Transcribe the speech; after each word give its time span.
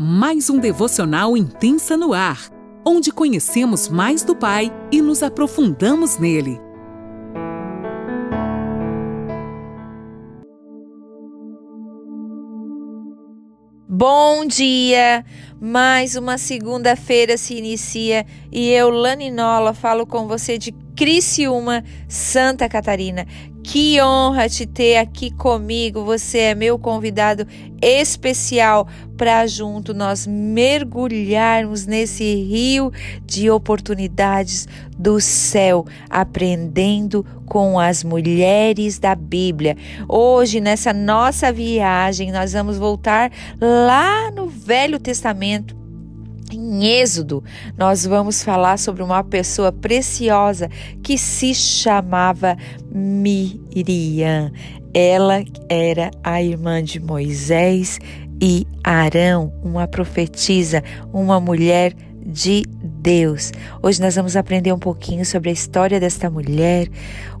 mais 0.00 0.48
um 0.48 0.60
devocional 0.60 1.36
intensa 1.36 1.96
no 1.96 2.12
ar, 2.12 2.48
onde 2.86 3.10
conhecemos 3.10 3.88
mais 3.88 4.22
do 4.22 4.36
Pai 4.36 4.72
e 4.92 5.02
nos 5.02 5.24
aprofundamos 5.24 6.18
nele. 6.18 6.60
Bom 13.88 14.46
dia! 14.46 15.24
Mais 15.60 16.14
uma 16.14 16.38
segunda-feira 16.38 17.36
se 17.36 17.54
inicia 17.54 18.24
e 18.52 18.70
eu, 18.70 18.90
Laninola, 18.90 19.74
falo 19.74 20.06
com 20.06 20.28
você 20.28 20.56
de 20.56 20.70
Criciúma, 20.98 21.84
Santa 22.08 22.68
Catarina. 22.68 23.24
Que 23.62 24.02
honra 24.02 24.48
te 24.48 24.66
ter 24.66 24.96
aqui 24.96 25.30
comigo. 25.30 26.04
Você 26.04 26.38
é 26.38 26.54
meu 26.56 26.76
convidado 26.76 27.46
especial 27.80 28.88
para 29.16 29.46
junto 29.46 29.94
nós 29.94 30.26
mergulharmos 30.26 31.86
nesse 31.86 32.24
rio 32.42 32.90
de 33.24 33.48
oportunidades 33.48 34.66
do 34.98 35.20
céu, 35.20 35.86
aprendendo 36.10 37.24
com 37.46 37.78
as 37.78 38.02
mulheres 38.02 38.98
da 38.98 39.14
Bíblia. 39.14 39.76
Hoje, 40.08 40.60
nessa 40.60 40.92
nossa 40.92 41.52
viagem, 41.52 42.32
nós 42.32 42.54
vamos 42.54 42.76
voltar 42.76 43.30
lá 43.60 44.32
no 44.32 44.48
Velho 44.48 44.98
Testamento 44.98 45.77
em 46.56 46.84
Êxodo, 46.84 47.42
nós 47.76 48.04
vamos 48.04 48.42
falar 48.42 48.78
sobre 48.78 49.02
uma 49.02 49.22
pessoa 49.22 49.72
preciosa 49.72 50.68
que 51.02 51.18
se 51.18 51.54
chamava 51.54 52.56
Miriam. 52.92 54.52
Ela 54.94 55.44
era 55.68 56.10
a 56.22 56.42
irmã 56.42 56.82
de 56.82 57.00
Moisés 57.00 57.98
e 58.40 58.66
Arão, 58.82 59.52
uma 59.62 59.86
profetisa, 59.86 60.82
uma 61.12 61.40
mulher 61.40 61.94
de 62.24 62.62
Deus. 62.82 63.52
Hoje 63.82 64.00
nós 64.00 64.14
vamos 64.14 64.36
aprender 64.36 64.72
um 64.72 64.78
pouquinho 64.78 65.24
sobre 65.24 65.50
a 65.50 65.52
história 65.52 65.98
desta 65.98 66.28
mulher, 66.28 66.88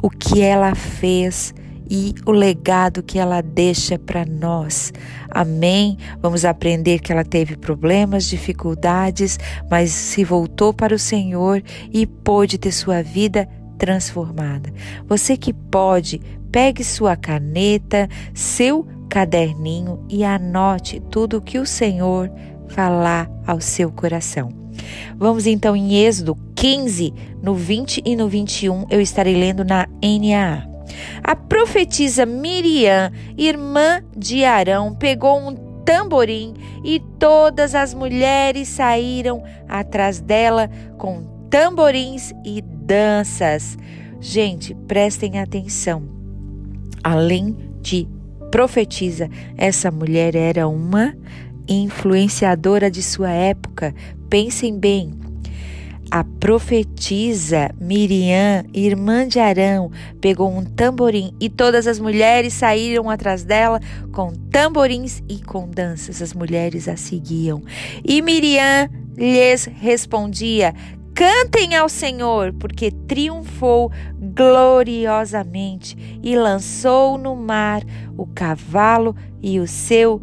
o 0.02 0.08
que 0.08 0.40
ela 0.40 0.74
fez 0.74 1.54
e 1.90 2.14
o 2.26 2.30
legado 2.30 3.02
que 3.02 3.18
ela 3.18 3.40
deixa 3.40 3.98
para 3.98 4.24
nós. 4.24 4.92
Amém? 5.30 5.96
Vamos 6.20 6.44
aprender 6.44 7.00
que 7.00 7.12
ela 7.12 7.24
teve 7.24 7.56
problemas, 7.56 8.24
dificuldades, 8.24 9.38
mas 9.70 9.90
se 9.90 10.24
voltou 10.24 10.72
para 10.72 10.94
o 10.94 10.98
Senhor 10.98 11.62
e 11.92 12.06
pôde 12.06 12.58
ter 12.58 12.72
sua 12.72 13.02
vida 13.02 13.48
transformada. 13.78 14.72
Você 15.06 15.36
que 15.36 15.52
pode, 15.52 16.20
pegue 16.50 16.82
sua 16.82 17.16
caneta, 17.16 18.08
seu 18.34 18.86
caderninho 19.08 20.04
e 20.08 20.24
anote 20.24 21.00
tudo 21.10 21.38
o 21.38 21.42
que 21.42 21.58
o 21.58 21.66
Senhor 21.66 22.30
falar 22.68 23.30
ao 23.46 23.60
seu 23.60 23.90
coração. 23.90 24.50
Vamos 25.16 25.46
então 25.46 25.74
em 25.74 25.96
Êxodo 25.96 26.36
15, 26.54 27.14
no 27.42 27.54
20 27.54 28.02
e 28.04 28.16
no 28.16 28.28
21, 28.28 28.86
eu 28.90 29.00
estarei 29.00 29.34
lendo 29.34 29.64
na 29.64 29.86
NAA. 30.02 30.77
A 31.22 31.34
profetisa 31.34 32.24
Miriam, 32.24 33.10
irmã 33.36 34.02
de 34.16 34.44
Arão, 34.44 34.94
pegou 34.94 35.38
um 35.38 35.54
tamborim 35.84 36.54
e 36.84 37.00
todas 37.18 37.74
as 37.74 37.94
mulheres 37.94 38.68
saíram 38.68 39.42
atrás 39.68 40.20
dela 40.20 40.68
com 40.98 41.22
tamborins 41.50 42.32
e 42.44 42.60
danças. 42.60 43.78
Gente, 44.20 44.74
prestem 44.86 45.38
atenção. 45.38 46.02
Além 47.02 47.56
de 47.80 48.06
profetisa, 48.50 49.30
essa 49.56 49.90
mulher 49.90 50.34
era 50.34 50.68
uma 50.68 51.14
influenciadora 51.68 52.90
de 52.90 53.02
sua 53.02 53.30
época. 53.30 53.94
Pensem 54.28 54.78
bem, 54.78 55.12
a 56.10 56.24
profetisa 56.24 57.70
Miriam, 57.80 58.64
irmã 58.72 59.26
de 59.26 59.38
Arão, 59.38 59.90
pegou 60.20 60.50
um 60.50 60.64
tamborim 60.64 61.32
e 61.40 61.50
todas 61.50 61.86
as 61.86 61.98
mulheres 61.98 62.54
saíram 62.54 63.10
atrás 63.10 63.44
dela 63.44 63.80
com 64.12 64.32
tamborins 64.50 65.22
e 65.28 65.42
com 65.42 65.68
danças. 65.68 66.22
As 66.22 66.32
mulheres 66.32 66.88
a 66.88 66.96
seguiam. 66.96 67.62
E 68.04 68.22
Miriam 68.22 68.88
lhes 69.16 69.66
respondia: 69.66 70.74
Cantem 71.14 71.74
ao 71.74 71.88
Senhor, 71.88 72.52
porque 72.54 72.90
triunfou 72.90 73.90
gloriosamente 74.18 75.96
e 76.22 76.36
lançou 76.36 77.18
no 77.18 77.34
mar 77.36 77.82
o 78.16 78.26
cavalo 78.26 79.14
e 79.42 79.60
o 79.60 79.66
seu 79.66 80.22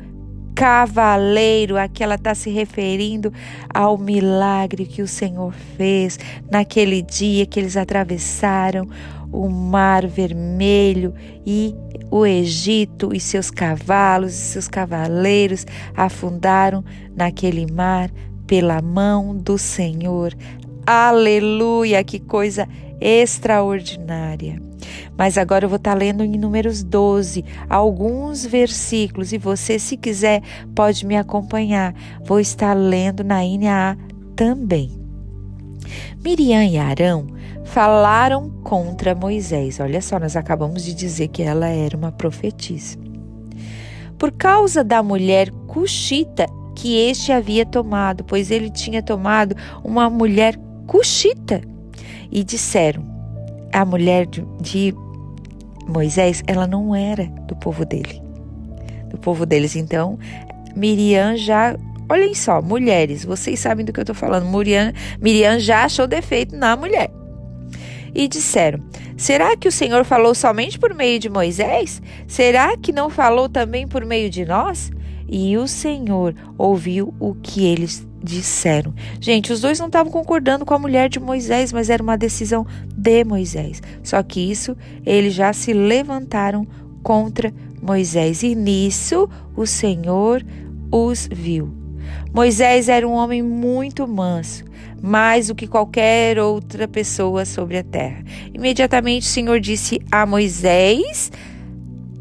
cavaleiro. 0.56 1.78
Aqui 1.78 2.04
ela 2.04 2.16
está 2.16 2.34
se 2.34 2.50
referindo 2.50 3.32
ao 3.72 3.98
milagre 3.98 4.86
que 4.86 5.02
o 5.02 5.08
Senhor 5.08 5.54
fez 5.78 6.18
naquele 6.50 7.02
dia 7.02 7.46
que 7.46 7.60
eles 7.60 7.76
atravessaram 7.76 8.88
o 9.32 9.50
Mar 9.50 10.08
Vermelho 10.08 11.14
e 11.46 11.76
o 12.10 12.26
Egito 12.26 13.14
e 13.14 13.20
seus 13.20 13.52
cavalos 13.52 14.34
e 14.34 14.38
seus 14.38 14.68
cavaleiros 14.68 15.66
afundaram 15.96 16.84
naquele 17.16 17.70
mar 17.70 18.10
pela 18.48 18.82
mão 18.82 19.36
do 19.36 19.58
Senhor. 19.58 20.34
Aleluia! 20.86 22.04
Que 22.04 22.20
coisa 22.20 22.68
extraordinária. 23.02 24.65
Mas 25.18 25.38
agora 25.38 25.66
eu 25.66 25.70
vou 25.70 25.78
estar 25.78 25.94
tá 25.94 25.98
lendo 25.98 26.24
em 26.24 26.38
Números 26.38 26.84
12 26.84 27.44
alguns 27.70 28.46
versículos 28.46 29.32
e 29.32 29.38
você, 29.38 29.80
se 29.80 29.98
quiser, 29.98 30.42
pode 30.76 31.06
me 31.06 31.16
acompanhar. 31.16 31.94
Vou 32.24 32.40
estar 32.40 32.74
lendo 32.74 33.24
na 33.24 33.44
INA 33.44 33.98
também. 34.36 34.92
Miriam 36.24 36.64
e 36.64 36.78
Arão 36.78 37.28
falaram 37.64 38.50
contra 38.64 39.16
Moisés. 39.16 39.80
Olha 39.80 40.02
só, 40.02 40.20
nós 40.20 40.36
acabamos 40.36 40.84
de 40.84 40.94
dizer 40.94 41.28
que 41.30 41.42
ela 41.44 41.68
era 41.68 41.96
uma 41.96 42.12
profetisa. 42.12 42.98
Por 44.18 44.32
causa 44.32 44.84
da 44.84 45.04
mulher 45.04 45.52
cuxita 45.68 46.46
que 46.76 46.98
este 46.98 47.32
havia 47.32 47.66
tomado, 47.66 48.24
pois 48.24 48.52
ele 48.52 48.70
tinha 48.70 49.02
tomado 49.02 49.56
uma 49.84 50.10
mulher 50.10 50.58
cuxita. 50.88 51.62
E 52.32 52.44
disseram: 52.44 53.15
a 53.76 53.86
mulher 53.86 54.26
de, 54.26 54.42
de 54.62 54.96
Moisés, 55.88 56.44
ela 56.48 56.66
não 56.66 56.96
era 56.96 57.26
do 57.48 57.56
povo 57.56 57.86
dele. 57.86 58.22
Do 59.10 59.18
povo 59.18 59.46
deles. 59.46 59.76
Então, 59.76 60.18
Miriam 60.76 61.36
já. 61.36 61.76
Olhem 62.08 62.36
só, 62.36 62.62
mulheres, 62.62 63.26
vocês 63.26 63.60
sabem 63.60 63.84
do 63.84 63.92
que 63.92 64.00
eu 64.00 64.04
estou 64.04 64.16
falando. 64.16 64.46
Miriam, 64.46 64.94
Miriam 65.20 65.60
já 65.60 65.86
achou 65.86 66.08
defeito 66.08 66.56
na 66.56 66.76
mulher. 66.76 67.12
E 68.14 68.28
disseram: 68.28 68.80
Será 69.18 69.58
que 69.58 69.68
o 69.68 69.72
Senhor 69.72 70.06
falou 70.06 70.34
somente 70.36 70.80
por 70.80 70.94
meio 70.94 71.20
de 71.20 71.30
Moisés? 71.30 72.02
Será 72.28 72.78
que 72.78 72.92
não 72.92 73.10
falou 73.10 73.50
também 73.50 73.88
por 73.88 74.06
meio 74.06 74.30
de 74.30 74.46
nós? 74.46 74.92
E 75.28 75.58
o 75.58 75.68
Senhor 75.68 76.36
ouviu 76.58 77.14
o 77.20 77.34
que 77.34 77.66
eles 77.66 78.08
disseram. 78.26 78.94
Gente, 79.22 79.54
os 79.54 79.62
dois 79.62 79.80
não 79.80 79.88
estavam 79.88 80.12
concordando 80.12 80.66
com 80.66 80.74
a 80.74 80.80
mulher 80.80 81.08
de 81.08 81.20
Moisés, 81.20 81.72
mas 81.72 81.90
era 81.90 82.04
uma 82.04 82.18
decisão 82.18 82.66
de 82.96 83.24
Moisés. 83.24 83.82
Só 84.04 84.22
que 84.22 84.40
isso 84.40 84.76
eles 85.06 85.34
já 85.34 85.54
se 85.54 85.72
levantaram 85.72 86.68
contra 87.04 87.54
Moisés 87.82 88.42
e 88.42 88.56
nisso 88.56 89.30
o 89.56 89.66
Senhor 89.66 90.44
os 90.92 91.30
viu. 91.32 91.72
Moisés 92.34 92.90
era 92.90 93.08
um 93.08 93.14
homem 93.14 93.42
muito 93.42 94.08
manso, 94.08 94.66
mais 95.02 95.48
do 95.48 95.56
que 95.56 95.68
qualquer 95.68 96.40
outra 96.40 96.88
pessoa 96.88 97.46
sobre 97.46 97.78
a 97.78 97.84
terra. 97.84 98.24
Imediatamente 98.54 99.24
o 99.24 99.32
Senhor 99.32 99.60
disse 99.60 100.02
a 100.12 100.26
Moisés: 100.26 101.32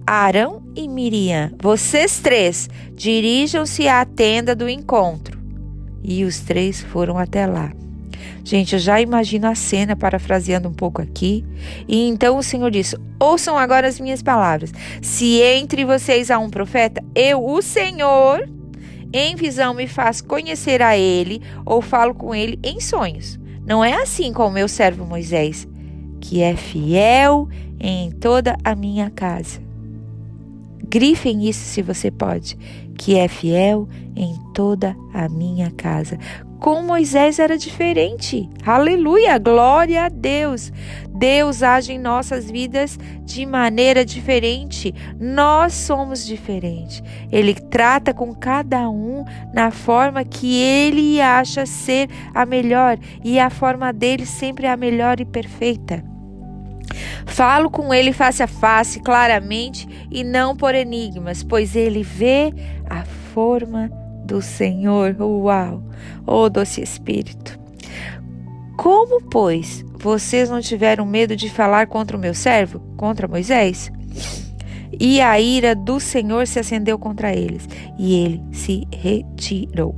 Arão 0.06 0.62
e 0.76 0.86
Miriam, 0.86 1.50
vocês 1.60 2.20
três, 2.20 2.68
dirijam-se 2.94 3.88
à 3.88 4.04
tenda 4.04 4.54
do 4.54 4.68
encontro. 4.68 5.33
E 6.04 6.24
os 6.24 6.40
três 6.40 6.82
foram 6.82 7.18
até 7.18 7.46
lá. 7.46 7.72
Gente, 8.44 8.74
eu 8.74 8.78
já 8.78 9.00
imagino 9.00 9.46
a 9.46 9.54
cena, 9.54 9.96
parafraseando 9.96 10.68
um 10.68 10.72
pouco 10.72 11.00
aqui. 11.00 11.44
E 11.88 12.06
então 12.06 12.36
o 12.36 12.42
Senhor 12.42 12.70
disse: 12.70 12.96
Ouçam 13.18 13.56
agora 13.56 13.88
as 13.88 13.98
minhas 13.98 14.22
palavras. 14.22 14.70
Se 15.00 15.40
entre 15.40 15.84
vocês 15.84 16.30
há 16.30 16.38
um 16.38 16.50
profeta, 16.50 17.02
eu, 17.14 17.42
o 17.42 17.62
Senhor, 17.62 18.46
em 19.12 19.34
visão 19.34 19.72
me 19.72 19.86
faço 19.88 20.24
conhecer 20.24 20.82
a 20.82 20.96
ele, 20.96 21.40
ou 21.64 21.80
falo 21.80 22.14
com 22.14 22.34
ele 22.34 22.58
em 22.62 22.80
sonhos. 22.80 23.38
Não 23.66 23.82
é 23.82 23.94
assim 23.94 24.32
com 24.32 24.46
o 24.46 24.52
meu 24.52 24.68
servo 24.68 25.06
Moisés, 25.06 25.66
que 26.20 26.42
é 26.42 26.54
fiel 26.54 27.48
em 27.80 28.10
toda 28.10 28.58
a 28.62 28.74
minha 28.74 29.08
casa. 29.08 29.63
Grifem 30.94 31.48
isso 31.48 31.58
se 31.58 31.82
você 31.82 32.08
pode, 32.08 32.56
que 32.96 33.18
é 33.18 33.26
fiel 33.26 33.88
em 34.14 34.32
toda 34.54 34.94
a 35.12 35.28
minha 35.28 35.68
casa. 35.72 36.16
com 36.60 36.82
Moisés 36.82 37.40
era 37.40 37.58
diferente. 37.58 38.48
Aleluia, 38.64 39.36
glória 39.36 40.04
a 40.04 40.08
Deus. 40.08 40.72
Deus 41.10 41.64
age 41.64 41.94
em 41.94 41.98
nossas 41.98 42.48
vidas 42.48 42.96
de 43.24 43.44
maneira 43.44 44.04
diferente. 44.04 44.94
Nós 45.18 45.72
somos 45.72 46.24
diferentes. 46.24 47.02
Ele 47.32 47.54
trata 47.54 48.14
com 48.14 48.32
cada 48.32 48.88
um 48.88 49.24
na 49.52 49.72
forma 49.72 50.24
que 50.24 50.54
ele 50.62 51.20
acha 51.20 51.66
ser 51.66 52.08
a 52.32 52.46
melhor 52.46 52.98
e 53.24 53.40
a 53.40 53.50
forma 53.50 53.92
dele 53.92 54.24
sempre 54.24 54.66
é 54.66 54.70
a 54.70 54.76
melhor 54.76 55.18
e 55.18 55.24
perfeita. 55.24 56.13
Falo 57.26 57.70
com 57.70 57.92
ele 57.92 58.12
face 58.12 58.42
a 58.42 58.46
face, 58.46 59.00
claramente, 59.00 59.88
e 60.10 60.22
não 60.22 60.56
por 60.56 60.74
enigmas, 60.74 61.42
pois 61.42 61.74
ele 61.74 62.02
vê 62.02 62.52
a 62.88 63.04
forma 63.32 63.90
do 64.24 64.40
Senhor. 64.40 65.16
Uau! 65.20 65.82
Oh, 66.26 66.48
doce 66.48 66.82
Espírito! 66.82 67.58
Como, 68.76 69.22
pois, 69.22 69.84
vocês 69.98 70.50
não 70.50 70.60
tiveram 70.60 71.06
medo 71.06 71.36
de 71.36 71.48
falar 71.48 71.86
contra 71.86 72.16
o 72.16 72.20
meu 72.20 72.34
servo, 72.34 72.80
contra 72.96 73.28
Moisés? 73.28 73.90
E 75.00 75.20
a 75.20 75.40
ira 75.40 75.74
do 75.74 75.98
Senhor 75.98 76.46
se 76.46 76.58
acendeu 76.58 76.98
contra 76.98 77.34
eles, 77.34 77.68
e 77.98 78.14
ele 78.14 78.42
se 78.52 78.86
retirou. 78.92 79.94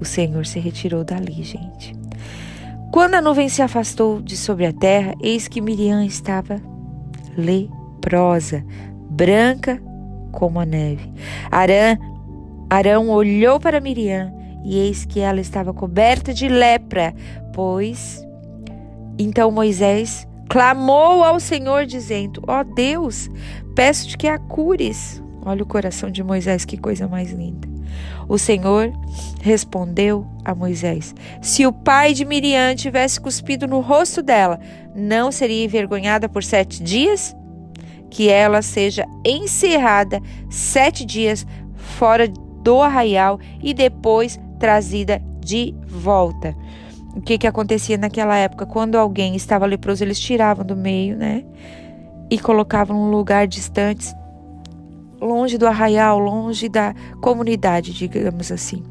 O 0.00 0.04
Senhor 0.04 0.46
se 0.46 0.58
retirou 0.58 1.04
dali, 1.04 1.42
gente. 1.42 1.99
Quando 2.90 3.14
a 3.14 3.20
nuvem 3.20 3.48
se 3.48 3.62
afastou 3.62 4.20
de 4.20 4.36
sobre 4.36 4.66
a 4.66 4.72
terra, 4.72 5.14
eis 5.22 5.46
que 5.46 5.60
Miriam 5.60 6.04
estava 6.04 6.60
leprosa, 7.36 8.64
branca 9.08 9.80
como 10.32 10.58
a 10.58 10.66
neve. 10.66 11.12
Arã, 11.52 11.96
Arão 12.68 13.08
olhou 13.10 13.60
para 13.60 13.80
Miriam 13.80 14.32
e 14.64 14.76
eis 14.76 15.04
que 15.04 15.20
ela 15.20 15.40
estava 15.40 15.72
coberta 15.72 16.34
de 16.34 16.48
lepra, 16.48 17.14
pois 17.52 18.26
então 19.16 19.52
Moisés 19.52 20.26
clamou 20.48 21.22
ao 21.22 21.38
Senhor 21.38 21.86
dizendo: 21.86 22.42
Ó 22.48 22.60
oh 22.60 22.64
Deus, 22.64 23.30
peço-te 23.76 24.18
que 24.18 24.26
a 24.26 24.36
cures. 24.36 25.22
Olha 25.46 25.62
o 25.62 25.66
coração 25.66 26.10
de 26.10 26.22
Moisés, 26.24 26.64
que 26.64 26.76
coisa 26.76 27.06
mais 27.06 27.30
linda. 27.30 27.68
O 28.30 28.38
Senhor 28.38 28.92
respondeu 29.42 30.24
a 30.44 30.54
Moisés: 30.54 31.12
Se 31.42 31.66
o 31.66 31.72
pai 31.72 32.14
de 32.14 32.24
Miriam 32.24 32.76
tivesse 32.76 33.20
cuspido 33.20 33.66
no 33.66 33.80
rosto 33.80 34.22
dela, 34.22 34.60
não 34.94 35.32
seria 35.32 35.64
envergonhada 35.64 36.28
por 36.28 36.44
sete 36.44 36.80
dias? 36.80 37.34
Que 38.08 38.28
ela 38.28 38.62
seja 38.62 39.04
encerrada 39.26 40.22
sete 40.48 41.04
dias 41.04 41.44
fora 41.74 42.28
do 42.62 42.80
arraial 42.80 43.40
e 43.60 43.74
depois 43.74 44.38
trazida 44.60 45.20
de 45.40 45.74
volta. 45.88 46.56
O 47.16 47.20
que, 47.20 47.36
que 47.36 47.48
acontecia 47.48 47.98
naquela 47.98 48.36
época? 48.36 48.64
Quando 48.64 48.94
alguém 48.94 49.34
estava 49.34 49.66
leproso, 49.66 50.04
eles 50.04 50.20
tiravam 50.20 50.64
do 50.64 50.76
meio, 50.76 51.16
né? 51.16 51.42
E 52.30 52.38
colocavam 52.38 52.96
num 52.96 53.10
lugar 53.10 53.48
distante 53.48 54.14
longe 55.20 55.58
do 55.58 55.66
arraial, 55.66 56.18
longe 56.18 56.68
da 56.68 56.94
comunidade, 57.20 57.92
digamos 57.92 58.50
assim. 58.50 58.82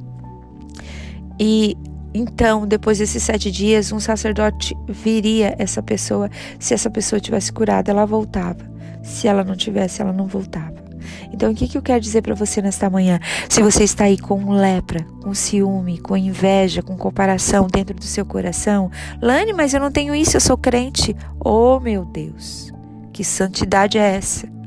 E 1.39 1.75
então, 2.13 2.65
depois 2.65 2.97
desses 2.97 3.21
sete 3.21 3.51
dias, 3.51 3.91
um 3.91 3.99
sacerdote 3.99 4.75
viria 4.87 5.55
essa 5.59 5.81
pessoa. 5.81 6.29
Se 6.59 6.73
essa 6.73 6.89
pessoa 6.89 7.19
tivesse 7.19 7.51
curada, 7.51 7.91
ela 7.91 8.05
voltava. 8.05 8.67
Se 9.03 9.27
ela 9.27 9.43
não 9.43 9.55
tivesse, 9.55 10.01
ela 10.01 10.11
não 10.11 10.25
voltava. 10.25 10.89
Então, 11.31 11.51
o 11.51 11.55
que, 11.55 11.67
que 11.67 11.77
eu 11.77 11.81
quero 11.81 12.01
dizer 12.01 12.21
para 12.21 12.35
você 12.35 12.61
nesta 12.61 12.89
manhã? 12.89 13.19
Se 13.47 13.61
você 13.61 13.83
está 13.83 14.05
aí 14.05 14.17
com 14.17 14.51
lepra, 14.51 15.05
com 15.21 15.33
ciúme, 15.33 15.99
com 15.99 16.17
inveja, 16.17 16.81
com 16.81 16.97
comparação 16.97 17.67
dentro 17.67 17.95
do 17.95 18.03
seu 18.03 18.25
coração, 18.25 18.91
Lane, 19.21 19.53
mas 19.53 19.73
eu 19.73 19.79
não 19.79 19.91
tenho 19.91 20.13
isso, 20.13 20.35
eu 20.35 20.41
sou 20.41 20.57
crente. 20.57 21.15
Oh, 21.39 21.79
meu 21.79 22.03
Deus, 22.03 22.73
que 23.13 23.23
santidade 23.23 23.97
é 23.97 24.15
essa? 24.15 24.58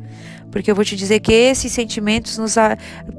Porque 0.52 0.70
eu 0.70 0.74
vou 0.74 0.84
te 0.84 0.94
dizer 0.94 1.18
que 1.20 1.32
esses 1.32 1.72
sentimentos 1.72 2.36
nos, 2.36 2.56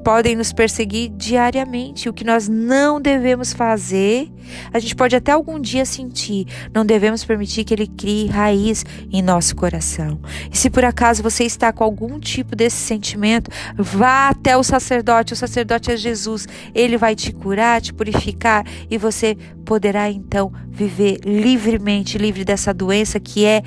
podem 0.04 0.36
nos 0.36 0.54
perseguir 0.54 1.10
diariamente. 1.10 2.08
O 2.08 2.14
que 2.14 2.24
nós 2.24 2.48
não 2.48 3.02
devemos 3.02 3.52
fazer, 3.52 4.32
a 4.72 4.78
gente 4.78 4.96
pode 4.96 5.16
até 5.16 5.32
algum 5.32 5.60
dia 5.60 5.84
sentir, 5.84 6.46
não 6.74 6.86
devemos 6.86 7.26
permitir 7.26 7.64
que 7.64 7.74
ele 7.74 7.88
crie 7.88 8.28
raiz 8.28 8.86
em 9.12 9.22
nosso 9.22 9.56
coração. 9.56 10.20
E 10.52 10.56
se 10.56 10.70
por 10.70 10.86
acaso 10.86 11.24
você 11.24 11.44
está 11.44 11.74
com 11.74 11.84
algum 11.84 12.20
tipo 12.20 12.56
desse 12.56 12.78
sentimento, 12.78 13.50
vá 13.76 14.30
até 14.30 14.56
o 14.56 14.64
sacerdote. 14.64 15.34
O 15.34 15.36
sacerdote 15.36 15.92
é 15.92 15.98
Jesus. 15.98 16.48
Ele 16.74 16.98
vai 16.98 17.16
te 17.16 17.34
curar, 17.34 17.82
te 17.82 17.92
purificar 17.92 18.64
e 18.92 18.98
você 18.98 19.36
poderá 19.66 20.12
então 20.12 20.54
viver 20.70 21.20
livremente, 21.26 22.18
livre 22.18 22.46
dessa 22.46 22.72
doença 22.72 23.20
que 23.20 23.44
é 23.44 23.64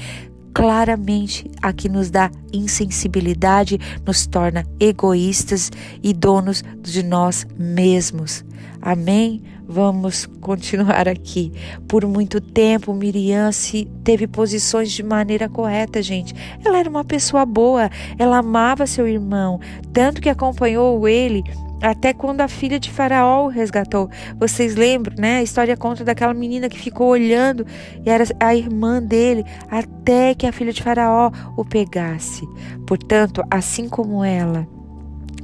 claramente 0.56 1.50
a 1.60 1.70
que 1.70 1.86
nos 1.86 2.08
dá 2.08 2.30
insensibilidade, 2.50 3.78
nos 4.06 4.26
torna 4.26 4.64
egoístas 4.80 5.70
e 6.02 6.14
donos 6.14 6.64
de 6.80 7.02
nós 7.02 7.46
mesmos. 7.58 8.42
Amém? 8.80 9.42
Vamos 9.68 10.24
continuar 10.40 11.08
aqui. 11.08 11.52
Por 11.86 12.06
muito 12.06 12.40
tempo, 12.40 12.94
Miriam 12.94 13.52
se 13.52 13.86
teve 14.02 14.26
posições 14.26 14.90
de 14.90 15.02
maneira 15.02 15.46
correta, 15.46 16.00
gente. 16.00 16.34
Ela 16.64 16.78
era 16.78 16.88
uma 16.88 17.04
pessoa 17.04 17.44
boa, 17.44 17.90
ela 18.18 18.38
amava 18.38 18.86
seu 18.86 19.06
irmão, 19.06 19.60
tanto 19.92 20.22
que 20.22 20.30
acompanhou 20.30 21.06
ele 21.06 21.44
até 21.80 22.12
quando 22.12 22.40
a 22.40 22.48
filha 22.48 22.78
de 22.78 22.90
Faraó 22.90 23.44
o 23.44 23.48
resgatou. 23.48 24.08
Vocês 24.38 24.74
lembram, 24.74 25.16
né? 25.18 25.38
A 25.38 25.42
história 25.42 25.76
conta 25.76 26.04
daquela 26.04 26.34
menina 26.34 26.68
que 26.68 26.78
ficou 26.78 27.08
olhando 27.08 27.66
e 28.04 28.10
era 28.10 28.24
a 28.40 28.54
irmã 28.54 29.02
dele 29.02 29.44
até 29.70 30.34
que 30.34 30.46
a 30.46 30.52
filha 30.52 30.72
de 30.72 30.82
Faraó 30.82 31.30
o 31.56 31.64
pegasse. 31.64 32.46
Portanto, 32.86 33.42
assim 33.50 33.88
como 33.88 34.24
ela, 34.24 34.66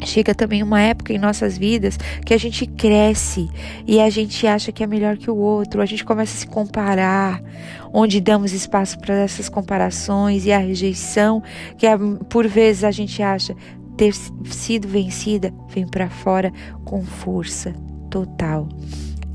chega 0.06 0.34
também 0.34 0.62
uma 0.62 0.80
época 0.80 1.12
em 1.12 1.18
nossas 1.18 1.56
vidas 1.56 1.96
que 2.24 2.34
a 2.34 2.38
gente 2.38 2.66
cresce 2.66 3.48
e 3.86 4.00
a 4.00 4.10
gente 4.10 4.46
acha 4.46 4.72
que 4.72 4.82
é 4.82 4.86
melhor 4.86 5.16
que 5.16 5.30
o 5.30 5.36
outro, 5.36 5.80
a 5.80 5.86
gente 5.86 6.04
começa 6.04 6.36
a 6.36 6.40
se 6.40 6.46
comparar, 6.46 7.42
onde 7.92 8.20
damos 8.20 8.52
espaço 8.52 8.98
para 8.98 9.14
essas 9.14 9.48
comparações 9.48 10.44
e 10.46 10.52
a 10.52 10.58
rejeição, 10.58 11.42
que 11.76 11.86
por 12.28 12.46
vezes 12.46 12.84
a 12.84 12.90
gente 12.90 13.22
acha 13.22 13.54
ter 13.96 14.14
sido 14.14 14.88
vencida 14.88 15.52
vem 15.68 15.86
para 15.86 16.08
fora 16.08 16.52
com 16.84 17.02
força 17.04 17.72
total. 18.10 18.68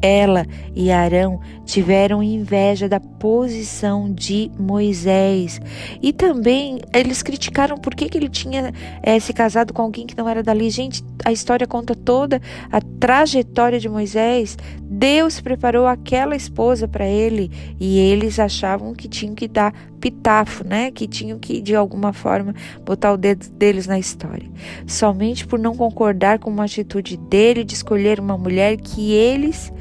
Ela 0.02 0.46
e 0.76 0.92
Arão 0.92 1.40
tiveram 1.66 2.22
inveja 2.22 2.88
da 2.88 3.00
posição 3.00 4.14
de 4.14 4.52
Moisés. 4.58 5.60
E 6.02 6.14
também 6.14 6.80
eles 6.94 7.24
criticaram 7.24 7.78
por 7.78 7.96
que, 7.96 8.08
que 8.08 8.18
ele 8.18 8.30
tinha 8.30 8.74
é, 9.02 9.20
se 9.20 9.34
casado 9.34 9.74
com 9.74 9.82
alguém 9.82 10.06
que 10.06 10.16
não 10.16 10.30
era 10.30 10.44
dali. 10.44 10.70
Gente, 10.70 11.04
a 11.26 11.32
história 11.32 11.66
conta 11.66 11.96
toda 11.96 12.40
a 12.72 12.80
trajetória 13.00 13.80
de 13.80 13.90
Moisés. 13.90 14.56
Deus 14.84 15.42
preparou 15.42 15.88
aquela 15.88 16.36
esposa 16.36 16.88
para 16.88 17.08
ele 17.08 17.52
e 17.80 17.98
eles 17.98 18.40
achavam 18.40 18.94
que 18.94 19.08
tinham 19.08 19.34
que 19.34 19.48
dar 19.48 19.74
pitafo, 20.00 20.66
né? 20.66 20.92
Que 20.92 21.08
tinham 21.08 21.40
que 21.40 21.62
de 21.62 21.76
alguma 21.76 22.14
forma 22.14 22.54
botar 22.86 23.14
o 23.14 23.18
dedo 23.18 23.50
deles 23.50 23.88
na 23.88 24.00
história. 24.00 24.50
Somente 24.86 25.46
por 25.46 25.60
não 25.60 25.76
concordar 25.76 26.40
com 26.40 26.50
uma 26.50 26.66
atitude 26.66 27.18
dele 27.18 27.64
de 27.64 27.74
escolher 27.74 28.20
uma 28.20 28.38
mulher 28.38 28.78
que 28.78 29.12
eles 29.12 29.72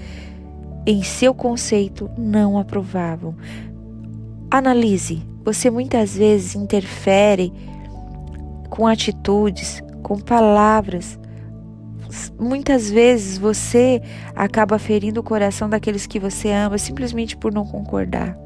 em 0.87 1.03
seu 1.03 1.35
conceito 1.35 2.09
não 2.17 2.59
aprovavam. 2.59 3.35
Analise, 4.51 5.23
você 5.45 5.71
muitas 5.71 6.17
vezes 6.17 6.55
interfere 6.55 7.53
com 8.71 8.87
atitudes, 8.87 9.83
com 10.03 10.19
palavras. 10.19 11.19
Muitas 12.39 12.89
vezes 12.89 13.37
você 13.37 14.01
acaba 14.35 14.79
ferindo 14.79 15.21
o 15.21 15.25
coração 15.25 15.69
daqueles 15.69 16.07
que 16.07 16.21
você 16.21 16.51
ama 16.51 16.79
simplesmente 16.79 17.37
por 17.37 17.53
não 17.53 17.67
concordar. 17.67 18.39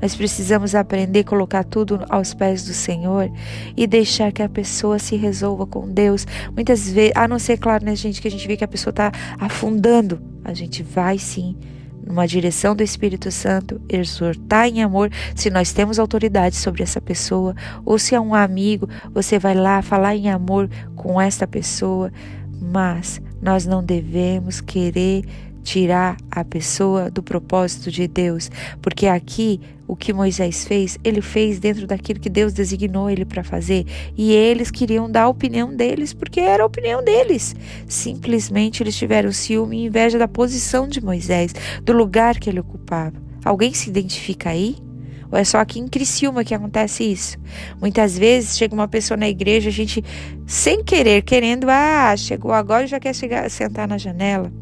Nós 0.00 0.14
precisamos 0.14 0.74
aprender 0.74 1.20
a 1.20 1.24
colocar 1.24 1.64
tudo 1.64 2.04
aos 2.08 2.34
pés 2.34 2.64
do 2.64 2.72
Senhor 2.72 3.30
e 3.76 3.86
deixar 3.86 4.32
que 4.32 4.42
a 4.42 4.48
pessoa 4.48 4.98
se 4.98 5.16
resolva 5.16 5.66
com 5.66 5.88
Deus. 5.88 6.26
Muitas 6.54 6.88
vezes, 6.88 7.12
a 7.14 7.26
não 7.28 7.38
ser, 7.38 7.58
claro, 7.58 7.84
né, 7.84 7.94
gente, 7.96 8.20
que 8.20 8.28
a 8.28 8.30
gente 8.30 8.46
vê 8.46 8.56
que 8.56 8.64
a 8.64 8.68
pessoa 8.68 8.90
está 8.90 9.12
afundando, 9.38 10.20
a 10.44 10.52
gente 10.52 10.82
vai 10.82 11.18
sim 11.18 11.56
numa 12.06 12.26
direção 12.26 12.76
do 12.76 12.82
Espírito 12.82 13.30
Santo, 13.30 13.80
exortar 13.88 14.68
em 14.68 14.82
amor, 14.82 15.10
se 15.34 15.48
nós 15.48 15.72
temos 15.72 15.98
autoridade 15.98 16.54
sobre 16.54 16.82
essa 16.82 17.00
pessoa, 17.00 17.54
ou 17.84 17.98
se 17.98 18.14
é 18.14 18.20
um 18.20 18.34
amigo, 18.34 18.88
você 19.12 19.38
vai 19.38 19.54
lá 19.54 19.80
falar 19.80 20.14
em 20.14 20.28
amor 20.28 20.68
com 20.94 21.20
esta 21.20 21.46
pessoa, 21.46 22.12
mas 22.60 23.20
nós 23.40 23.66
não 23.66 23.82
devemos 23.82 24.60
querer 24.60 25.24
tirar 25.64 26.16
a 26.30 26.44
pessoa 26.44 27.10
do 27.10 27.22
propósito 27.22 27.90
de 27.90 28.06
Deus, 28.06 28.50
porque 28.80 29.06
aqui 29.06 29.60
o 29.88 29.96
que 29.96 30.12
Moisés 30.12 30.64
fez, 30.64 30.98
ele 31.02 31.20
fez 31.20 31.58
dentro 31.58 31.86
daquilo 31.86 32.20
que 32.20 32.28
Deus 32.28 32.52
designou 32.52 33.10
ele 33.10 33.24
para 33.24 33.42
fazer, 33.42 33.84
e 34.16 34.32
eles 34.32 34.70
queriam 34.70 35.10
dar 35.10 35.22
a 35.22 35.28
opinião 35.28 35.74
deles, 35.74 36.12
porque 36.12 36.40
era 36.40 36.62
a 36.62 36.66
opinião 36.66 37.02
deles. 37.02 37.56
Simplesmente 37.88 38.82
eles 38.82 38.96
tiveram 38.96 39.32
ciúme 39.32 39.78
e 39.78 39.86
inveja 39.86 40.18
da 40.18 40.28
posição 40.28 40.86
de 40.86 41.02
Moisés, 41.02 41.54
do 41.82 41.92
lugar 41.92 42.38
que 42.38 42.48
ele 42.48 42.60
ocupava. 42.60 43.16
Alguém 43.44 43.74
se 43.74 43.88
identifica 43.88 44.50
aí? 44.50 44.76
Ou 45.30 45.38
é 45.38 45.44
só 45.44 45.58
aqui 45.58 45.80
em 45.80 45.88
Criciúma 45.88 46.44
que 46.44 46.54
acontece 46.54 47.04
isso? 47.04 47.36
Muitas 47.80 48.16
vezes 48.16 48.56
chega 48.56 48.74
uma 48.74 48.86
pessoa 48.86 49.16
na 49.16 49.28
igreja, 49.28 49.68
a 49.68 49.72
gente, 49.72 50.04
sem 50.46 50.84
querer, 50.84 51.22
querendo, 51.22 51.68
ah, 51.68 52.14
chegou 52.16 52.52
agora 52.52 52.84
e 52.84 52.86
já 52.86 53.00
quer 53.00 53.14
chegar, 53.14 53.50
sentar 53.50 53.88
na 53.88 53.98
janela. 53.98 54.52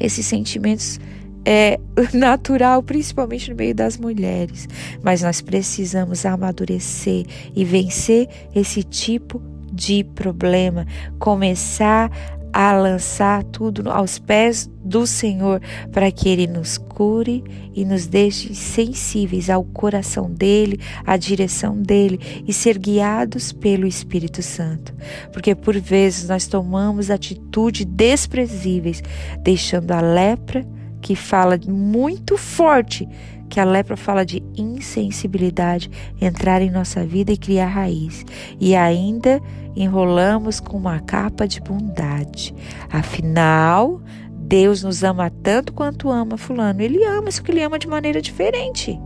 Esses 0.00 0.26
sentimentos 0.26 0.98
é 1.44 1.78
natural, 2.12 2.82
principalmente 2.82 3.50
no 3.50 3.56
meio 3.56 3.74
das 3.74 3.96
mulheres. 3.96 4.68
Mas 5.02 5.22
nós 5.22 5.40
precisamos 5.40 6.24
amadurecer 6.26 7.26
e 7.54 7.64
vencer 7.64 8.28
esse 8.54 8.82
tipo 8.82 9.40
de 9.72 10.02
problema, 10.02 10.86
começar 11.18 12.10
a 12.52 12.72
lançar 12.72 13.44
tudo 13.44 13.90
aos 13.90 14.18
pés 14.18 14.70
do 14.84 15.06
Senhor, 15.06 15.60
para 15.92 16.10
que 16.10 16.28
Ele 16.28 16.46
nos 16.46 16.78
cure 16.78 17.44
e 17.74 17.84
nos 17.84 18.06
deixe 18.06 18.54
sensíveis 18.54 19.48
ao 19.48 19.64
coração 19.64 20.30
dele, 20.30 20.80
à 21.06 21.16
direção 21.16 21.76
dele 21.76 22.18
e 22.46 22.52
ser 22.52 22.78
guiados 22.78 23.52
pelo 23.52 23.86
Espírito 23.86 24.42
Santo. 24.42 24.94
Porque 25.32 25.54
por 25.54 25.78
vezes 25.78 26.28
nós 26.28 26.46
tomamos 26.46 27.10
atitudes 27.10 27.84
desprezíveis, 27.84 29.02
deixando 29.42 29.92
a 29.92 30.00
lepra, 30.00 30.66
que 31.00 31.16
fala 31.16 31.58
muito 31.66 32.36
forte 32.36 33.08
que 33.50 33.58
a 33.58 33.64
lepra 33.64 33.96
fala 33.96 34.24
de 34.24 34.42
insensibilidade 34.56 35.90
entrar 36.20 36.62
em 36.62 36.70
nossa 36.70 37.04
vida 37.04 37.32
e 37.32 37.36
criar 37.36 37.66
raiz. 37.66 38.24
E 38.60 38.76
ainda 38.76 39.42
enrolamos 39.74 40.60
com 40.60 40.76
uma 40.76 41.00
capa 41.00 41.46
de 41.46 41.60
bondade. 41.60 42.54
Afinal, 42.90 44.00
Deus 44.32 44.82
nos 44.82 45.02
ama 45.04 45.30
tanto 45.30 45.72
quanto 45.72 46.10
ama 46.10 46.36
Fulano. 46.36 46.82
Ele 46.82 47.04
ama, 47.04 47.30
só 47.30 47.42
que 47.42 47.50
ele 47.50 47.62
ama 47.62 47.78
de 47.78 47.88
maneira 47.88 48.20
diferente. 48.20 48.98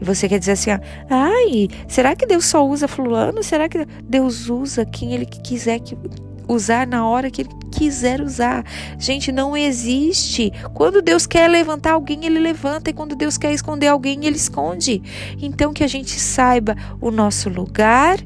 E 0.00 0.04
você 0.04 0.28
quer 0.28 0.38
dizer 0.38 0.52
assim, 0.52 0.70
ai, 1.08 1.68
será 1.88 2.14
que 2.14 2.26
Deus 2.26 2.44
só 2.44 2.66
usa 2.66 2.86
fulano? 2.86 3.42
Será 3.42 3.68
que 3.68 3.86
Deus 4.04 4.50
usa 4.50 4.84
quem 4.84 5.14
ele 5.14 5.24
quiser 5.24 5.80
que 5.80 5.96
usar 6.48 6.86
na 6.86 7.06
hora 7.06 7.30
que 7.30 7.42
ele 7.42 7.50
quiser 7.70 8.20
usar. 8.20 8.64
Gente, 8.98 9.32
não 9.32 9.56
existe. 9.56 10.52
Quando 10.74 11.02
Deus 11.02 11.26
quer 11.26 11.48
levantar 11.48 11.92
alguém, 11.92 12.24
ele 12.24 12.38
levanta, 12.38 12.90
e 12.90 12.92
quando 12.92 13.16
Deus 13.16 13.38
quer 13.38 13.52
esconder 13.52 13.88
alguém, 13.88 14.26
ele 14.26 14.36
esconde. 14.36 15.02
Então 15.40 15.72
que 15.72 15.84
a 15.84 15.88
gente 15.88 16.18
saiba 16.18 16.76
o 17.00 17.10
nosso 17.10 17.48
lugar 17.48 18.18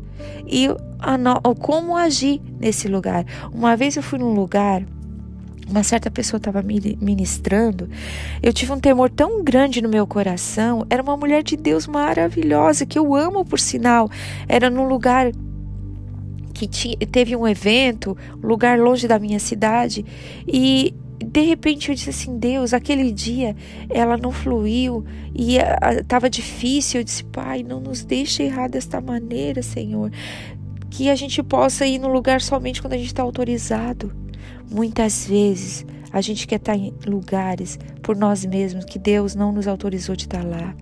e 0.46 0.68
no, 0.68 1.54
como 1.56 1.96
agir 1.96 2.40
nesse 2.58 2.88
lugar. 2.88 3.24
Uma 3.52 3.76
vez 3.76 3.96
eu 3.96 4.02
fui 4.02 4.18
num 4.18 4.34
lugar 4.34 4.82
uma 5.68 5.82
certa 5.82 6.08
pessoa 6.10 6.38
estava 6.38 6.62
ministrando, 6.62 7.90
eu 8.40 8.52
tive 8.52 8.72
um 8.72 8.78
temor 8.78 9.10
tão 9.10 9.42
grande 9.42 9.82
no 9.82 9.88
meu 9.88 10.06
coração. 10.06 10.86
Era 10.88 11.02
uma 11.02 11.16
mulher 11.16 11.42
de 11.42 11.56
Deus 11.56 11.88
maravilhosa, 11.88 12.86
que 12.86 12.96
eu 12.96 13.14
amo 13.16 13.44
por 13.44 13.58
sinal. 13.58 14.08
Era 14.48 14.70
num 14.70 14.86
lugar 14.86 15.32
que 16.54 16.66
tinha, 16.68 16.96
teve 17.10 17.34
um 17.34 17.46
evento, 17.46 18.16
lugar 18.40 18.78
longe 18.78 19.08
da 19.08 19.18
minha 19.18 19.40
cidade, 19.40 20.04
e 20.46 20.94
de 21.24 21.40
repente 21.40 21.88
eu 21.88 21.94
disse 21.94 22.10
assim: 22.10 22.38
Deus, 22.38 22.72
aquele 22.72 23.10
dia 23.10 23.56
ela 23.88 24.16
não 24.16 24.32
fluiu 24.32 25.04
e 25.34 25.56
estava 25.98 26.28
difícil. 26.28 27.00
Eu 27.00 27.04
disse: 27.04 27.24
Pai, 27.24 27.62
não 27.62 27.80
nos 27.80 28.04
deixe 28.04 28.42
errar 28.42 28.68
desta 28.68 29.00
maneira, 29.00 29.62
Senhor. 29.62 30.10
Que 30.90 31.10
a 31.10 31.14
gente 31.14 31.42
possa 31.42 31.86
ir 31.86 31.98
no 31.98 32.08
lugar 32.08 32.40
somente 32.40 32.80
quando 32.80 32.94
a 32.94 32.98
gente 32.98 33.08
está 33.08 33.22
autorizado. 33.22 34.14
Muitas 34.70 35.26
vezes 35.26 35.86
a 36.12 36.20
gente 36.20 36.46
quer 36.46 36.56
estar 36.56 36.72
tá 36.72 36.78
em 36.78 36.92
lugares 37.06 37.78
por 38.02 38.16
nós 38.16 38.44
mesmos 38.44 38.84
que 38.84 38.98
Deus 38.98 39.34
não 39.34 39.52
nos 39.52 39.66
autorizou 39.66 40.16
de 40.16 40.24
estar 40.24 40.42
tá 40.42 40.48
lá. 40.48 40.74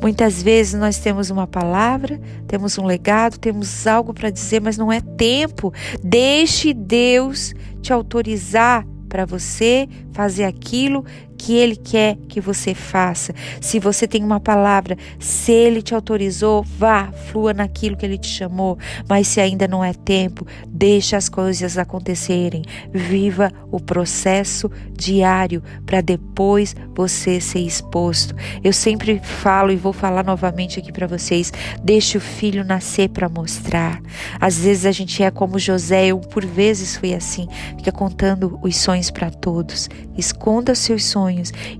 Muitas 0.00 0.42
vezes 0.42 0.78
nós 0.78 0.98
temos 0.98 1.30
uma 1.30 1.46
palavra, 1.46 2.20
temos 2.46 2.76
um 2.76 2.84
legado, 2.84 3.38
temos 3.38 3.86
algo 3.86 4.12
para 4.12 4.30
dizer, 4.30 4.60
mas 4.60 4.76
não 4.76 4.92
é 4.92 5.00
tempo. 5.00 5.72
Deixe 6.02 6.74
Deus 6.74 7.54
te 7.80 7.92
autorizar 7.92 8.86
para 9.08 9.24
você 9.24 9.88
fazer 10.12 10.44
aquilo 10.44 11.04
que 11.36 11.54
Ele 11.54 11.76
quer 11.76 12.16
que 12.28 12.40
você 12.40 12.74
faça. 12.74 13.34
Se 13.60 13.78
você 13.78 14.06
tem 14.08 14.24
uma 14.24 14.40
palavra, 14.40 14.96
se 15.18 15.52
Ele 15.52 15.82
te 15.82 15.94
autorizou, 15.94 16.62
vá, 16.62 17.12
flua 17.12 17.52
naquilo 17.52 17.96
que 17.96 18.06
Ele 18.06 18.18
te 18.18 18.28
chamou. 18.28 18.78
Mas 19.08 19.28
se 19.28 19.40
ainda 19.40 19.68
não 19.68 19.84
é 19.84 19.92
tempo, 19.92 20.46
deixe 20.66 21.14
as 21.14 21.28
coisas 21.28 21.76
acontecerem. 21.78 22.62
Viva 22.92 23.52
o 23.70 23.78
processo 23.78 24.70
diário 24.92 25.62
para 25.84 26.00
depois 26.00 26.74
você 26.94 27.40
ser 27.40 27.60
exposto. 27.60 28.34
Eu 28.64 28.72
sempre 28.72 29.20
falo 29.22 29.70
e 29.70 29.76
vou 29.76 29.92
falar 29.92 30.24
novamente 30.24 30.78
aqui 30.78 30.92
para 30.92 31.06
vocês: 31.06 31.52
deixe 31.82 32.16
o 32.16 32.20
filho 32.20 32.64
nascer 32.64 33.10
para 33.10 33.28
mostrar. 33.28 34.00
Às 34.40 34.58
vezes 34.58 34.86
a 34.86 34.92
gente 34.92 35.22
é 35.22 35.30
como 35.30 35.58
José, 35.58 36.06
eu 36.06 36.18
por 36.18 36.44
vezes 36.44 36.96
fui 36.96 37.14
assim, 37.14 37.46
fica 37.76 37.92
contando 37.92 38.58
os 38.62 38.76
sonhos 38.76 39.10
para 39.10 39.30
todos. 39.30 39.88
Esconda 40.16 40.74
seus 40.74 41.04
sonhos 41.04 41.25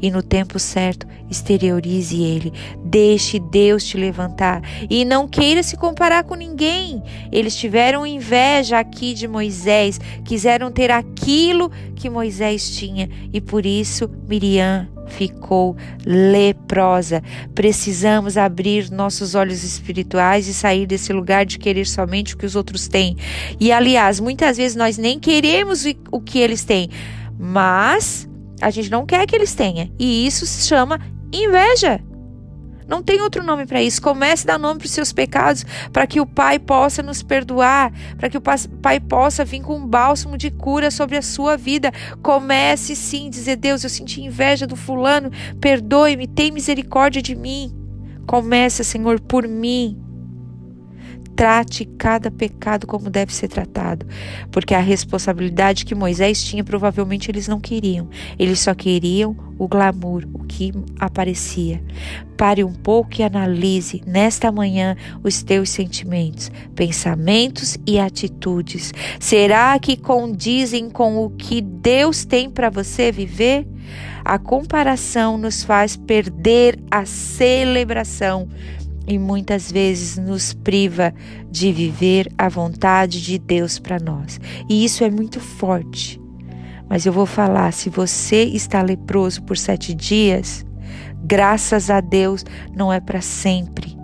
e 0.01 0.11
no 0.11 0.23
tempo 0.23 0.59
certo 0.59 1.07
exteriorize 1.31 2.23
ele. 2.23 2.53
Deixe 2.85 3.39
Deus 3.39 3.85
te 3.85 3.97
levantar 3.97 4.63
e 4.89 5.05
não 5.05 5.27
queira 5.29 5.63
se 5.63 5.77
comparar 5.77 6.25
com 6.25 6.35
ninguém. 6.35 7.03
Eles 7.33 7.57
tiveram 7.57 8.07
inveja 8.07 8.79
aqui 8.79 9.15
de 9.15 9.27
Moisés, 9.27 10.01
quiseram 10.25 10.71
ter 10.71 10.91
aquilo 10.91 11.71
que 11.95 12.11
Moisés 12.11 12.77
tinha 12.77 13.09
e 13.33 13.41
por 13.41 13.67
isso 13.67 14.11
Miriam 14.29 14.89
ficou 15.07 15.77
leprosa. 16.05 17.23
Precisamos 17.55 18.37
abrir 18.37 18.91
nossos 18.91 19.35
olhos 19.35 19.63
espirituais 19.65 20.49
e 20.49 20.55
sair 20.55 20.87
desse 20.87 21.13
lugar 21.13 21.47
de 21.47 21.59
querer 21.59 21.87
somente 21.87 22.35
o 22.35 22.39
que 22.39 22.47
os 22.47 22.57
outros 22.57 22.89
têm. 22.89 23.17
E 23.59 23.73
aliás, 23.73 24.21
muitas 24.21 24.57
vezes 24.57 24.77
nós 24.77 24.99
nem 24.99 25.19
queremos 25.19 25.85
o 26.11 26.21
que 26.21 26.39
eles 26.39 26.65
têm, 26.65 26.91
mas 27.39 28.29
a 28.61 28.71
gente 28.71 28.91
não 28.91 29.07
quer 29.07 29.27
que 29.27 29.35
eles 29.35 29.55
tenham. 29.55 29.91
E 29.99 30.27
isso 30.27 30.47
se 30.47 30.67
chama 30.67 31.01
inveja. 31.33 32.01
Não 32.89 33.03
tem 33.03 33.21
outro 33.21 33.43
nome 33.43 33.67
para 33.67 33.83
isso. 33.83 34.01
Comece 34.01 34.45
a 34.45 34.53
dar 34.53 34.59
nome 34.59 34.79
para 34.79 34.87
os 34.87 34.93
seus 34.93 35.13
pecados, 35.13 35.65
para 35.93 36.07
que 36.07 36.21
o 36.21 36.27
Pai 36.27 36.59
possa 36.59 37.03
nos 37.03 37.23
perdoar, 37.23 37.93
para 38.17 38.31
que 38.31 38.39
o 38.39 38.41
Pai 38.41 39.01
possa 39.01 39.45
vir 39.45 39.61
com 39.61 39.77
um 39.77 39.87
bálsamo 39.87 40.39
de 40.39 40.51
cura 40.51 40.91
sobre 40.91 41.17
a 41.17 41.23
sua 41.23 41.57
vida. 41.57 41.93
Comece 42.23 42.95
sim 42.95 43.29
dizer: 43.29 43.57
Deus, 43.57 43.83
eu 43.83 43.91
senti 43.91 44.23
inveja 44.23 44.67
do 44.67 44.77
fulano, 44.77 45.31
perdoe-me, 45.61 46.29
tem 46.29 46.53
misericórdia 46.53 47.21
de 47.21 47.35
mim. 47.35 47.75
Comece, 48.27 48.85
Senhor, 48.85 49.21
por 49.21 49.49
mim. 49.49 50.06
Trate 51.37 51.85
cada 51.85 52.31
pecado 52.31 52.87
como 52.87 53.11
deve 53.11 53.33
ser 53.33 53.49
tratado, 53.49 54.07
porque 54.51 54.75
a 54.75 54.81
responsabilidade 54.81 55.85
que 55.85 55.95
Moisés 55.95 56.43
tinha 56.43 56.65
provavelmente 56.65 57.31
eles 57.31 57.47
não 57.47 57.61
queriam. 57.61 58.09
Eles 58.39 58.61
só 58.61 58.75
queriam 58.75 59.37
o 59.59 59.69
glamour, 59.69 60.27
o 60.33 60.45
que 60.45 60.73
aparecia. 60.99 61.83
Pare 62.39 62.65
um 62.65 62.73
pouco 62.73 63.21
e 63.21 63.23
analise 63.23 64.03
nesta 64.07 64.51
manhã 64.51 64.97
os 65.23 65.43
teus 65.43 65.69
sentimentos, 65.69 66.51
pensamentos 66.75 67.77
e 67.87 67.99
atitudes. 67.99 68.95
Será 69.21 69.79
que 69.79 69.95
condizem 69.95 70.89
com 70.89 71.23
o 71.23 71.29
que 71.29 71.61
Deus 71.61 72.25
tem 72.25 72.49
para 72.49 72.71
você 72.71 73.13
viver? 73.13 73.67
A 74.25 74.39
comparação 74.39 75.37
nos 75.37 75.63
faz 75.63 75.97
perder 75.97 76.79
a 76.91 77.05
celebração 77.05 78.49
e 79.07 79.19
muitas 79.19 79.71
vezes 79.71 80.17
nos 80.19 80.53
priva 80.53 81.15
de 81.51 81.73
viver 81.73 82.31
a 82.37 82.49
vontade 82.49 83.23
de 83.23 83.39
Deus 83.39 83.79
para 83.79 83.99
nós. 83.99 84.41
E 84.69 84.85
isso 84.85 85.05
é 85.05 85.11
muito 85.11 85.41
forte. 85.41 86.21
Mas 86.89 87.07
eu 87.07 87.13
vou 87.13 87.27
falar: 87.27 87.73
se 87.73 87.89
você 87.89 88.45
está 88.45 88.83
leproso 88.83 89.43
por 89.43 89.57
sete 89.57 89.95
dias, 89.95 90.65
graças 91.25 91.91
a 91.91 92.01
Deus 92.01 92.45
não 92.75 92.93
é 92.93 93.01
para 93.01 93.21
sempre. 93.21 93.97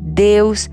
Deus 0.00 0.70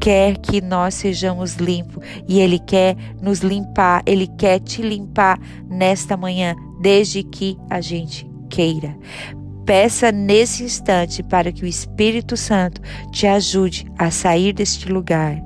quer 0.00 0.36
que 0.38 0.60
nós 0.60 0.94
sejamos 0.94 1.54
limpos 1.56 2.04
e 2.28 2.40
Ele 2.40 2.58
quer 2.58 2.96
nos 3.20 3.40
limpar, 3.40 4.02
Ele 4.04 4.26
quer 4.26 4.58
te 4.58 4.82
limpar 4.82 5.38
nesta 5.68 6.16
manhã, 6.16 6.56
desde 6.80 7.22
que 7.22 7.56
a 7.70 7.80
gente 7.80 8.28
queira. 8.50 8.96
Peça 9.64 10.10
nesse 10.10 10.64
instante 10.64 11.22
para 11.22 11.52
que 11.52 11.64
o 11.64 11.66
Espírito 11.66 12.36
Santo 12.36 12.80
te 13.12 13.26
ajude 13.26 13.86
a 13.96 14.10
sair 14.10 14.52
deste 14.52 14.90
lugar. 14.90 15.40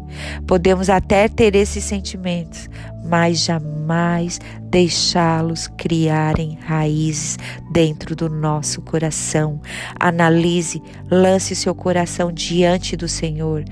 Podemos 0.47 0.89
até 0.89 1.29
ter 1.29 1.55
esses 1.55 1.85
sentimentos, 1.85 2.69
mas 3.09 3.45
jamais 3.45 4.41
deixá-los 4.63 5.69
criarem 5.69 6.59
raízes 6.61 7.39
dentro 7.71 8.15
do 8.15 8.29
nosso 8.29 8.83
coração. 8.83 9.61
Analise, 9.99 10.83
lance 11.11 11.55
seu 11.55 11.75
coração 11.75 12.33
diante 12.33 12.97
do 12.97 13.09
Senhor. 13.09 13.65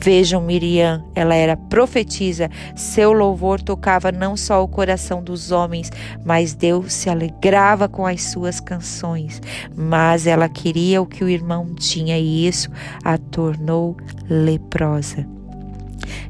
Vejam 0.00 0.42
Miriam, 0.42 1.04
ela 1.14 1.34
era 1.34 1.56
profetisa, 1.56 2.50
seu 2.74 3.12
louvor 3.12 3.60
tocava 3.60 4.10
não 4.10 4.36
só 4.36 4.62
o 4.62 4.68
coração 4.68 5.22
dos 5.22 5.50
homens, 5.52 5.90
mas 6.24 6.54
Deus 6.54 6.92
se 6.92 7.08
alegrava 7.08 7.88
com 7.88 8.06
as 8.06 8.22
suas 8.22 8.60
canções. 8.60 9.40
Mas 9.74 10.26
ela 10.26 10.48
queria 10.48 11.00
o 11.00 11.06
que 11.06 11.24
o 11.24 11.28
irmão 11.28 11.74
tinha 11.74 12.18
e 12.18 12.46
isso 12.46 12.70
a 13.04 13.16
tornou 13.16 13.96
leprosa. 14.28 15.41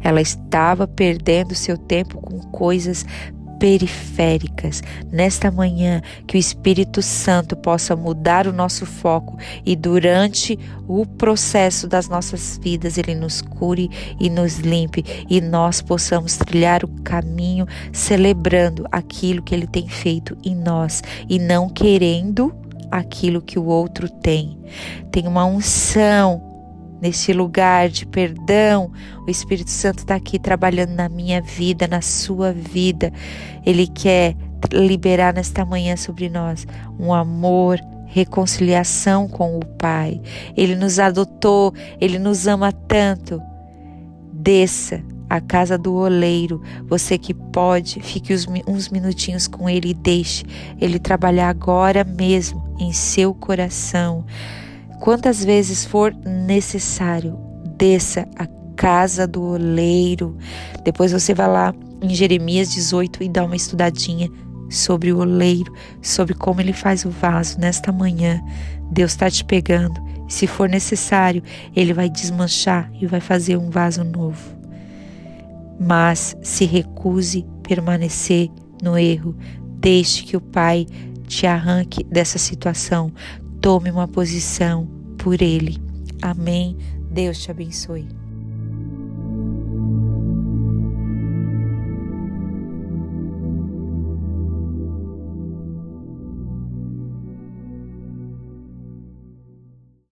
Ela 0.03 0.21
estava 0.21 0.87
perdendo 0.87 1.55
seu 1.55 1.77
tempo 1.77 2.21
com 2.21 2.39
coisas 2.51 3.05
periféricas. 3.63 4.83
Nesta 5.13 5.49
manhã, 5.49 6.03
que 6.27 6.37
o 6.37 6.41
Espírito 6.41 7.01
Santo 7.01 7.55
possa 7.55 7.95
mudar 7.95 8.49
o 8.49 8.53
nosso 8.53 8.85
foco 8.85 9.39
e 9.65 9.77
durante 9.77 10.59
o 10.89 11.07
processo 11.07 11.87
das 11.87 12.09
nossas 12.09 12.59
vidas 12.61 12.99
ele 12.99 13.15
nos 13.15 13.41
cure 13.41 13.89
e 14.19 14.29
nos 14.29 14.59
limpe 14.59 15.05
e 15.31 15.41
nós 15.41 15.81
possamos 15.81 16.37
trilhar 16.37 16.85
o 16.85 16.89
caminho 17.03 17.65
celebrando 17.93 18.85
aquilo 18.91 19.43
que 19.45 19.55
ele 19.55 19.69
tem 19.69 19.89
feito 19.89 20.37
em 20.45 20.57
nós 20.57 21.01
e 21.29 21.39
não 21.39 21.69
querendo 21.69 22.53
aquilo 22.91 23.41
que 23.41 23.61
o 23.61 23.67
outro 23.67 24.09
tem. 24.09 24.59
Tem 25.13 25.29
uma 25.29 25.45
unção 25.45 26.52
nesse 27.03 27.33
lugar 27.33 27.89
de 27.89 28.07
perdão. 28.07 28.93
O 29.27 29.31
Espírito 29.31 29.71
Santo 29.71 29.99
está 29.99 30.15
aqui 30.15 30.39
trabalhando 30.39 30.91
na 30.91 31.09
minha 31.09 31.43
vida, 31.43 31.89
na 31.89 32.01
sua 32.01 32.53
vida. 32.53 33.13
Ele 33.67 33.89
quer 33.89 34.37
liberar 34.73 35.35
nesta 35.35 35.65
manhã 35.65 35.97
sobre 35.97 36.31
nós 36.31 36.65
um 37.01 37.13
amor, 37.13 37.81
reconciliação 38.07 39.27
com 39.27 39.59
o 39.59 39.67
Pai. 39.67 40.23
Ele 40.57 40.77
nos 40.77 41.01
adotou, 41.01 41.75
ele 42.01 42.21
nos 42.21 42.47
ama 42.47 42.71
tanto. 42.71 43.43
Desça 44.33 45.03
à 45.29 45.41
casa 45.41 45.77
do 45.77 45.95
oleiro. 45.95 46.63
Você 46.87 47.19
que 47.19 47.35
pode, 47.35 48.01
fique 48.01 48.33
uns 48.67 48.89
minutinhos 48.89 49.49
com 49.49 49.69
ele 49.69 49.91
e 49.91 49.95
deixe 49.95 50.45
ele 50.81 51.01
trabalhar 51.01 51.49
agora 51.49 52.05
mesmo 52.05 52.63
em 52.79 52.93
seu 52.93 53.35
coração 53.35 54.25
quantas 55.03 55.45
vezes 55.45 55.85
for 55.85 56.15
necessário, 56.25 57.37
desça 57.77 58.25
a 58.39 58.47
casa 58.77 59.27
do 59.27 59.43
oleiro. 59.43 60.39
Depois 60.85 61.11
você 61.11 61.35
vai 61.35 61.49
lá 61.49 61.75
em 62.01 62.15
Jeremias 62.15 62.73
18 62.73 63.25
e 63.25 63.29
dá 63.29 63.45
uma 63.45 63.57
estudadinha 63.57 64.31
sobre 64.71 65.13
o 65.13 65.19
oleiro, 65.19 65.73
sobre 66.01 66.35
como 66.35 66.61
ele 66.61 66.73
faz 66.73 67.05
o 67.05 67.11
vaso 67.11 67.59
nesta 67.59 67.91
manhã. 67.91 68.41
Deus 68.93 69.11
está 69.11 69.29
te 69.29 69.45
pegando. 69.45 70.01
Se 70.29 70.47
for 70.47 70.69
necessário, 70.69 71.43
ele 71.75 71.93
vai 71.93 72.09
desmanchar 72.09 72.89
e 73.01 73.05
vai 73.05 73.21
fazer 73.21 73.57
um 73.57 73.71
vaso 73.71 74.05
novo. 74.05 74.57
Mas 75.81 76.37
se 76.45 76.65
recuse 76.65 77.45
permanecer 77.65 78.49
no 78.81 78.97
erro. 78.97 79.35
Deixe 79.81 80.23
que 80.23 80.37
o 80.37 80.41
Pai 80.41 80.87
te 81.27 81.45
arranque 81.45 82.05
dessa 82.05 82.39
situação. 82.39 83.13
Tome 83.63 83.93
uma 83.93 84.09
posição 84.09 84.89
por 85.17 85.41
Ele. 85.41 85.79
Amém. 86.21 86.77
Deus 87.13 87.39
te 87.39 87.49
abençoe. 87.49 88.09